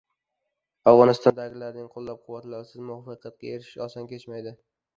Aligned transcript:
•Atrofingdagilarning 0.91 1.91
qo‘llab-quvvatlovisiz 1.99 2.83
muvaffaqiyatga 2.89 3.55
erishish 3.55 3.87
oson 3.89 4.13
kechmaydi. 4.15 4.59